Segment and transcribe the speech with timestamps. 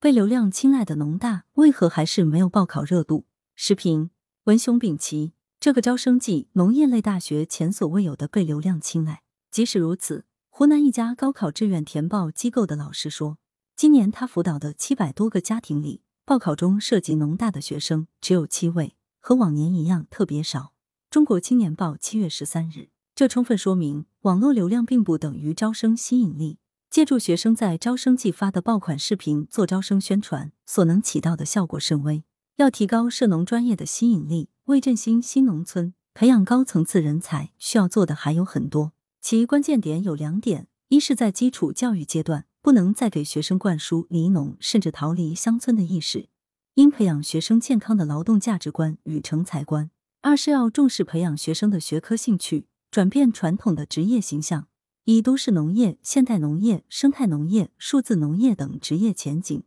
[0.00, 3.26] 被流量青睐的农大为何还是没有报考热度？
[3.56, 4.10] 时评：
[4.44, 5.32] 文雄丙奇。
[5.58, 9.22] 这个招生季，农业类大学前所未有的被流量青睐。
[9.50, 13.38] 即使如此，湖南一家高考志愿填报机构的老师说，
[13.74, 20.74] 今年他辅导的七百多个家庭里，报考中涉及农大的学生只有七位，和往年一样特别少。
[21.10, 26.60] 中国青年报七月十三日，这充分说明网络流量并不等于招生吸引力。
[26.90, 32.24] 借助学生在招生季发的爆款视频做招生宣传，所能起到的效果甚微。
[32.56, 38.92] 要提高涉农专业的吸引力，为振兴新农村、培养高层次人才，需要做的还有很多。
[39.20, 46.30] 其关键点有两点：一是，在基础教育阶段，不能再给学生灌输离农甚至逃离乡村的意识，
[46.74, 49.90] 应培养学生健康的劳动价值观与成才观；
[50.22, 54.66] 二是要重视培养学生的学科兴趣，转变传统的职业形象。
[55.10, 59.62] 以都市农业、现代农业、生态农业、数字农业等职业前景，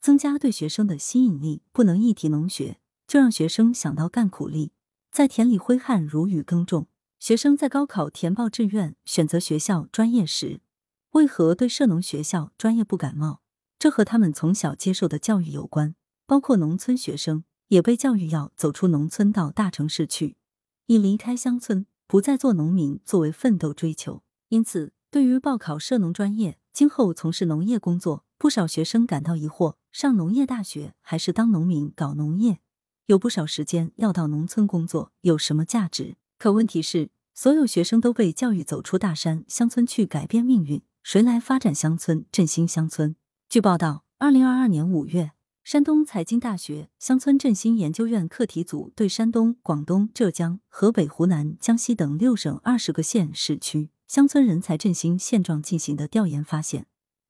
[0.00, 1.60] 增加对学生的吸引力。
[1.70, 4.72] 不能一提农学就让学生想到干苦力，
[5.12, 6.86] 在田里挥汗如雨耕种。
[7.18, 10.62] 学生在高考填报志愿、选择学校专业时，
[11.10, 13.42] 为何对涉农学校专业不感冒？
[13.78, 15.94] 这和他们从小接受的教育有关。
[16.26, 20.38] 包括农村学生也被教育要走出农村到大城市去，
[20.86, 24.22] 以离开乡村，不再做农民作为奋斗追求。
[24.48, 32.58] 因此，对于报考涉农专业，今后从事农业工作，不少学生感到疑惑：上农业大学还是当农民搞农业？
[33.06, 36.16] 有不少时间要到农村工作，有什么价值？
[36.38, 43.14] 可问题是，所有学生都被教育走出大山，乡村去改变命运，谁来发展乡村、振兴乡村？
[43.48, 45.30] 据报道，二零二二年五月，
[45.62, 53.90] 山东财经大学乡村振兴研究院课题组对山东、广东、浙江、河北、湖南、江西等六省二十个县市区。
[54.06, 56.86] 乡村人才振兴现状进行的调研发现，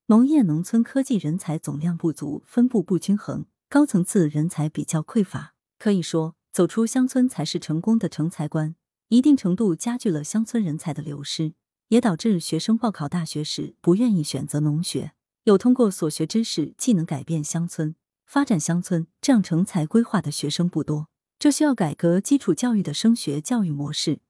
[0.06, 5.54] 农业农村科技人才总量不足，分布不均衡，高层次人才比较匮乏。
[5.78, 8.76] 可以说，走出乡村才是成功的成才观，
[9.08, 11.54] 一定程度加剧了乡村人才的流失，
[11.88, 15.12] 也导致学生报考大学时不愿意选择农学。
[15.44, 17.94] 有通过所学知识技能改变乡村、
[18.26, 21.08] 发展乡村这样成才规划的学生不多，
[21.38, 24.20] 这需要改革基础教育的升学教育模式。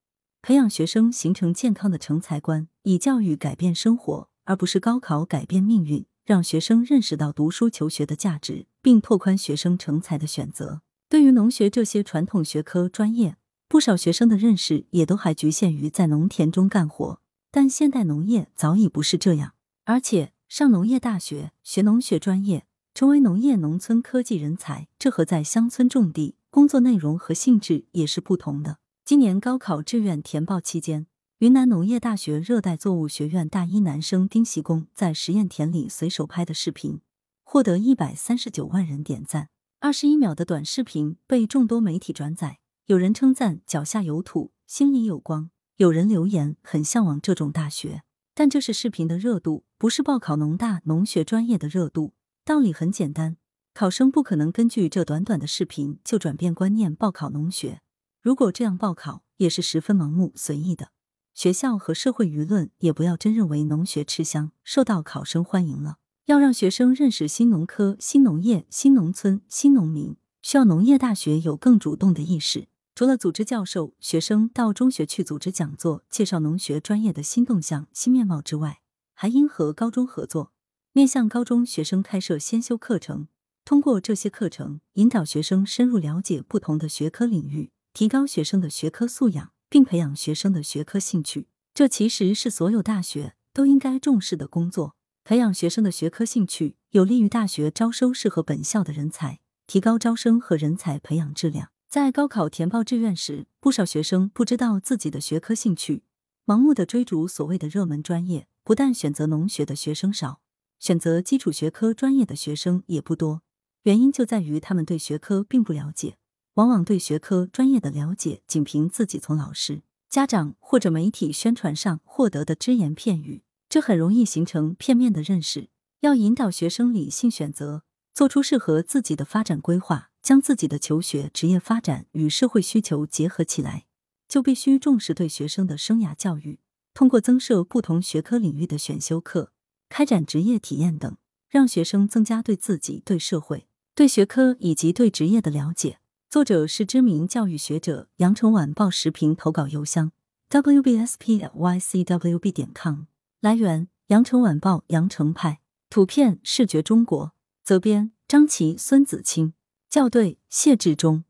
[0.41, 6.05] 培养学生形成健康的成才观，以教育改变生活，而不是高考改变命运。
[6.23, 10.81] 让学生认识到读书求学的价值，并拓宽学生成才的选择。
[11.07, 13.37] 对于农学这些传统学科专业，
[13.69, 17.21] 不少学生的认识也都还局限于在农田中干活。
[17.49, 19.53] 但现代农业早已不是这样，
[19.85, 28.79] 而且上农业大学学农学专业，成为农业农村科技人才，这和在乡村种地工作内容和性质也是不同的。
[29.07, 31.07] 今年高考志愿填报期间，
[31.37, 36.99] 云南农业大学热带作物学院大一男生丁习功在实验田里随手拍的视频，
[37.45, 39.47] 获得一百三十九万人点赞。
[39.79, 48.03] 二十一秒的短视频被众多媒体转载，有人称赞脚下有土，心里有光；有人留言很向往这种大学。
[48.35, 52.13] 但这是视频的热度，不是报考农大农学专业的热度。
[52.43, 53.37] 道理很简单，
[53.73, 57.79] 考生不可能根据这短短的视频就转变观念报考农学。
[58.27, 60.91] 如果这样报考也是十分盲目随意的，
[61.33, 65.99] 学校和社会舆论也不要真认为农学吃香，受到考生欢迎了。
[66.25, 72.67] 要让学生认识新农科、新农业、新农村、新农民，需要农业大学有更主动的意识。
[72.93, 78.81] 除了组织教授、学生到中学去组织讲座，介绍农学专业的新动向、新面貌之外，
[79.13, 80.51] 还应和高中合作，
[80.91, 83.29] 面向高中学生开设先修课程，
[83.63, 87.71] 通过这些课程引导学生深入了解不同的学科领域。
[87.97, 94.95] 提高学生的学科素养，并培养学生的学科兴趣，这其实是所有大学都应该重视的工作。
[95.23, 101.71] 培养学生的学科兴趣，有利于大学招收适合本校的人才，提高招生和人才培养质量。
[101.89, 106.03] 在高考填报志愿时，不少学生不知道自己的学科兴趣，
[106.45, 110.41] 盲目的追逐所谓的热门专业，不但选择农学的学生少，
[110.77, 113.41] 选择基础学科专业的学生也不多。
[113.81, 116.17] 原因就在于他们对学科并不了解。
[116.57, 125.69] 往往对学科专业的了解，仅凭自己从老师、家长或者媒体宣传上获得的只言片语，这很容易形成片面的认识。
[125.99, 133.85] 要引导学生理性选择，做出适合自己的发展规划，将自己的求学、职业发展与社会需求结合起来，
[134.27, 136.59] 就必须重视对学生的生涯教育，
[136.95, 139.51] 通过增设不同学科领域的选修课，
[139.89, 141.17] 开展职业体验等，
[141.47, 145.99] 让学生增加对自己、对社会、对学科以及对职业的了解。
[146.29, 150.11] 作者是知名教育学者，羊城晚报时评投稿邮箱
[150.49, 153.03] wbspycwb 点 com。
[153.39, 157.31] 来源：羊城晚报羊城派，图片视觉中国，
[157.63, 159.53] 责编张琪、孙子清
[159.89, 161.23] 校对：谢志忠。